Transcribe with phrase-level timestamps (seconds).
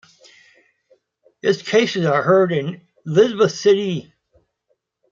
[1.43, 4.11] Its cases are heard in Elizabeth City.